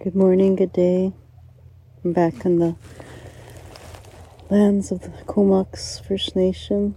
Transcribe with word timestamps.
Good 0.00 0.14
morning, 0.14 0.54
good 0.54 0.72
day. 0.72 1.12
I'm 2.04 2.12
back 2.12 2.44
in 2.44 2.60
the 2.60 2.76
lands 4.48 4.92
of 4.92 5.00
the 5.00 5.08
Comox 5.26 5.98
First 5.98 6.36
Nation. 6.36 6.94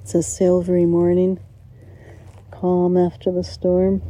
It's 0.00 0.14
a 0.14 0.22
silvery 0.22 0.86
morning, 0.86 1.40
calm 2.52 2.96
after 2.96 3.32
the 3.32 3.42
storm. 3.42 4.02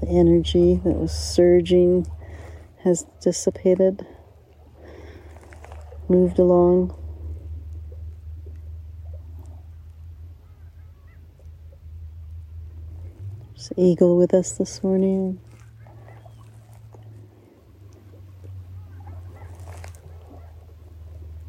The 0.00 0.06
energy 0.06 0.80
that 0.84 0.94
was 0.94 1.10
surging 1.10 2.06
has 2.84 3.04
dissipated, 3.20 4.06
moved 6.08 6.38
along. 6.38 6.99
There's 13.60 13.72
Eagle 13.76 14.16
with 14.16 14.32
us 14.32 14.52
this 14.52 14.82
morning. 14.82 15.38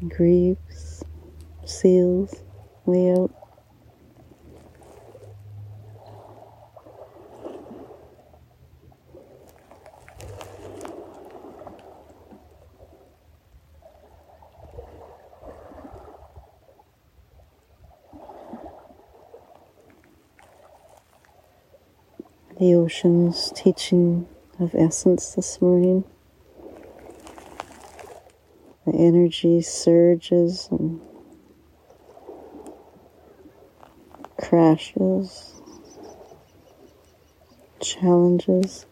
Grebes, 0.06 1.04
seals, 1.64 2.34
way 2.84 3.12
out. 3.12 3.41
The 22.62 22.76
ocean's 22.76 23.50
teaching 23.56 24.28
of 24.60 24.72
essence 24.76 25.34
this 25.34 25.60
morning. 25.60 26.04
The 28.86 28.92
energy 28.92 29.62
surges 29.62 30.68
and 30.70 31.00
crashes, 34.36 35.60
challenges. 37.80 38.86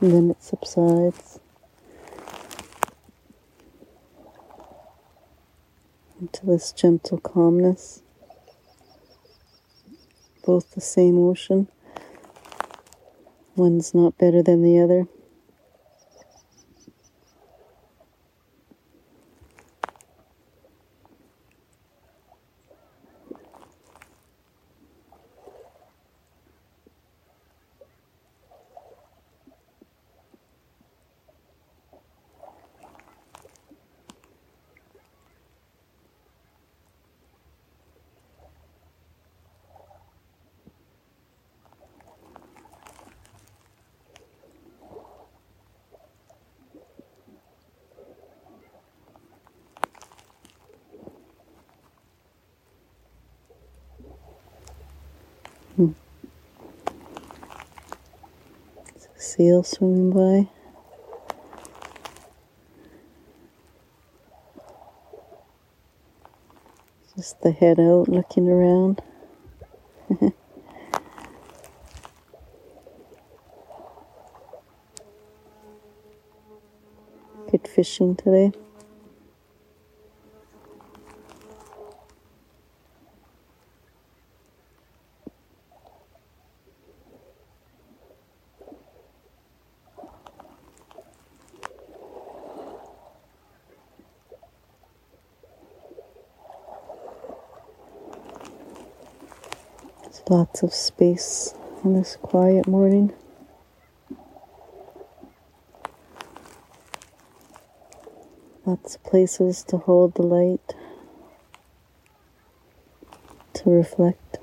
And 0.00 0.12
then 0.12 0.30
it 0.32 0.42
subsides 0.42 1.33
into 6.34 6.46
this 6.46 6.72
gentle 6.72 7.18
calmness. 7.18 8.02
Both 10.44 10.72
the 10.72 10.80
same 10.80 11.16
ocean. 11.18 11.68
One's 13.54 13.94
not 13.94 14.18
better 14.18 14.42
than 14.42 14.62
the 14.62 14.80
other. 14.80 15.06
Seal 59.36 59.64
swimming 59.64 60.10
by. 60.12 60.48
Just 67.16 67.40
the 67.42 67.50
head 67.50 67.80
out 67.80 68.08
looking 68.08 68.48
around. 68.48 69.02
Good 77.50 77.66
fishing 77.66 78.14
today. 78.14 78.52
Lots 100.30 100.62
of 100.62 100.72
space 100.72 101.54
on 101.84 101.92
this 101.92 102.16
quiet 102.16 102.66
morning. 102.66 103.12
Lots 108.64 108.94
of 108.94 109.02
places 109.02 109.62
to 109.64 109.76
hold 109.76 110.14
the 110.14 110.22
light, 110.22 110.74
to 113.52 113.70
reflect. 113.70 114.38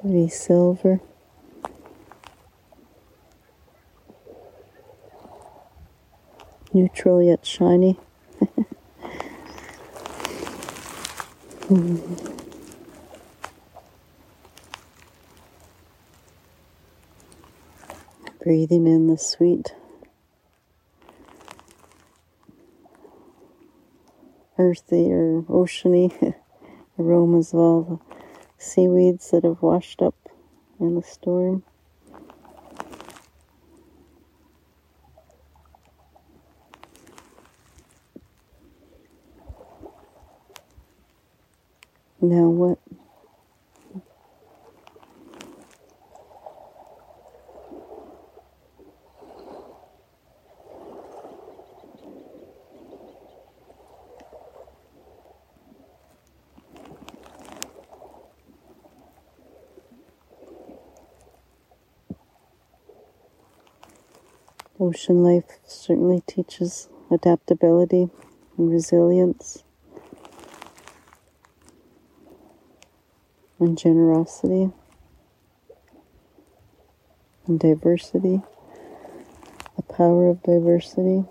To 0.00 0.06
be 0.06 0.28
silver. 0.28 1.00
Neutral 6.72 7.20
yet 7.20 7.44
shiny. 7.44 7.98
Breathing 18.42 18.86
in 18.86 19.08
the 19.08 19.18
sweet 19.18 19.74
earthy 24.56 25.10
or 25.12 25.42
oceany 25.42 26.34
aromas 26.98 27.52
of 27.52 27.58
all 27.58 27.82
the 27.82 27.98
seaweeds 28.58 29.30
that 29.30 29.44
have 29.44 29.62
washed 29.62 30.02
up 30.02 30.14
in 30.78 30.94
the 30.94 31.02
storm. 31.02 31.64
Now 42.22 42.48
what? 42.50 42.78
Ocean 64.78 65.22
life 65.22 65.44
certainly 65.64 66.22
teaches 66.26 66.88
adaptability 67.10 68.10
and 68.58 68.70
resilience 68.70 69.64
and 73.60 73.76
generosity 73.78 74.70
and 77.46 77.60
diversity, 77.60 78.40
the 79.76 79.82
power 79.82 80.28
of 80.28 80.42
diversity. 80.42 81.24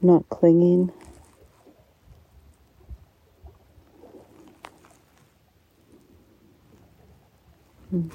Not 0.00 0.28
clinging. 0.28 0.92
Hmm. 7.90 8.08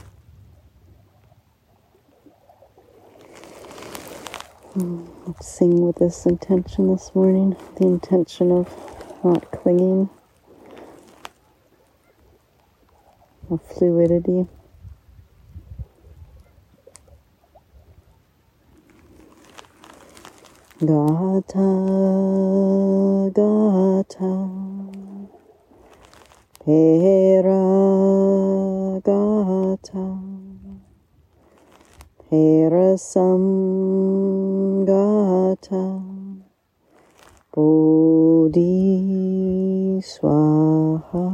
Sing 4.75 5.85
with 5.85 5.97
this 5.97 6.25
intention 6.25 6.87
this 6.87 7.13
morning 7.13 7.55
the 7.77 7.85
intention 7.85 8.51
of 8.51 8.67
not 9.23 9.51
clinging, 9.51 10.09
of 13.51 13.61
fluidity. 13.61 14.47
Gata, 20.79 21.69
Gata, 23.31 24.49
Pera, 26.65 27.61
Gata, 29.05 30.19
Pera 32.27 32.97
Samgata, 35.53 36.41
Bodhi 37.53 38.61
Swaha, 40.01 41.27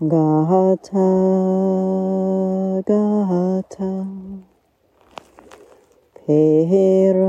Gata, 0.00 1.08
Gata. 2.86 3.92
Peragata 6.28 7.28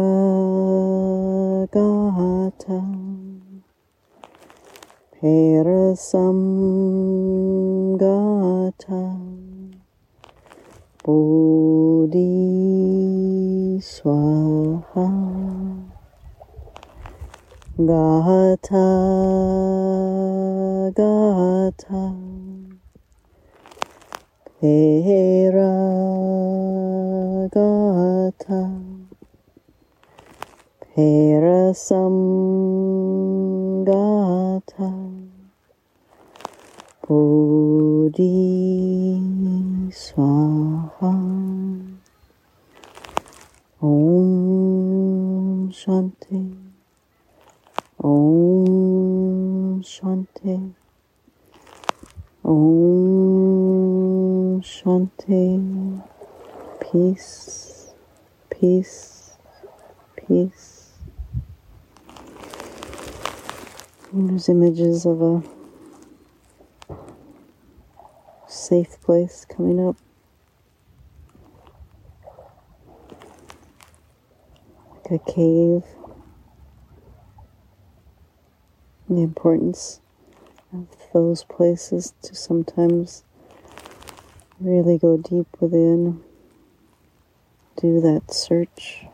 Parasamgata 5.16 6.10
Bodhi 11.02 12.59
Swaha 13.80 15.08
Gata 17.78 18.88
Gata 20.94 22.04
Peragata 24.60 25.80
Parasamgata 30.84 31.80
Bodhi 37.08 38.36
Swaha 39.90 41.59
Om 43.82 45.72
Shanti. 45.72 46.54
Om 47.98 49.82
Shanti. 49.82 50.74
Om 52.44 54.62
Shanti. 54.62 55.62
Peace. 56.82 57.94
Peace. 58.50 59.38
Peace. 60.18 60.90
There's 64.12 64.50
images 64.50 65.06
of 65.06 65.22
a 65.22 65.42
safe 68.46 69.00
place 69.00 69.46
coming 69.46 69.88
up. 69.88 69.96
Like 75.10 75.22
a 75.22 75.32
cave. 75.32 75.84
The 79.10 79.22
importance 79.22 80.02
of 80.72 80.88
those 81.14 81.44
places 81.46 82.14
to 82.22 82.36
sometimes 82.36 83.24
really 84.60 85.00
go 85.00 85.18
deep 85.18 85.48
within, 85.60 86.22
do 87.82 88.00
that 88.02 88.32
search 88.32 89.08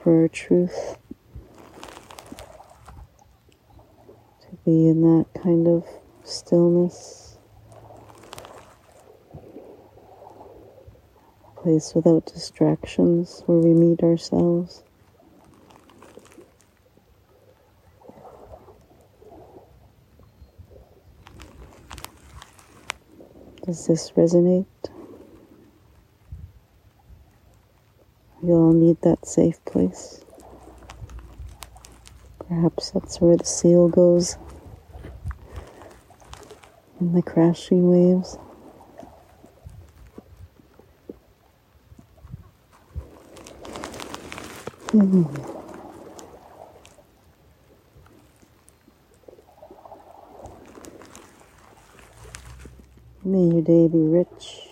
for 0.00 0.22
our 0.22 0.28
truth. 0.28 0.96
To 4.42 4.56
be 4.64 4.86
in 4.86 5.02
that 5.02 5.26
kind 5.42 5.66
of 5.66 5.84
stillness, 6.22 7.38
place 11.56 11.92
without 11.94 12.26
distractions 12.26 13.42
where 13.46 13.58
we 13.58 13.74
meet 13.74 14.04
ourselves. 14.04 14.84
Does 23.70 23.86
this 23.86 24.10
resonate? 24.16 24.66
We 28.42 28.52
all 28.52 28.72
need 28.72 29.00
that 29.02 29.24
safe 29.24 29.64
place. 29.64 30.24
Perhaps 32.48 32.90
that's 32.90 33.20
where 33.20 33.36
the 33.36 33.44
seal 33.44 33.86
goes 33.86 34.38
in 36.98 37.12
the 37.12 37.22
crashing 37.22 37.88
waves. 37.88 38.38
Mm. 44.88 45.59
May 53.22 53.52
your 53.52 53.60
day 53.60 53.86
be 53.86 53.98
rich 53.98 54.66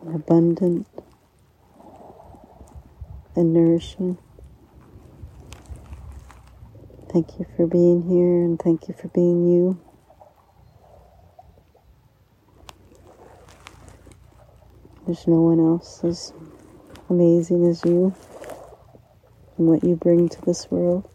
and 0.00 0.14
abundant 0.14 0.86
and 3.34 3.52
nourishing. 3.52 4.18
Thank 7.12 7.40
you 7.40 7.46
for 7.56 7.66
being 7.66 8.04
here 8.04 8.44
and 8.44 8.56
thank 8.56 8.86
you 8.86 8.94
for 8.94 9.08
being 9.08 9.50
you. 9.50 9.80
There's 15.06 15.26
no 15.26 15.40
one 15.40 15.58
else 15.58 16.04
as 16.04 16.32
amazing 17.10 17.66
as 17.66 17.84
you 17.84 18.14
and 19.56 19.66
what 19.66 19.82
you 19.82 19.96
bring 19.96 20.28
to 20.28 20.40
this 20.42 20.70
world. 20.70 21.10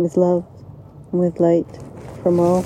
With 0.00 0.16
love 0.16 0.46
and 1.12 1.20
with 1.20 1.40
light 1.40 1.66
from 2.22 2.40
all. 2.40 2.64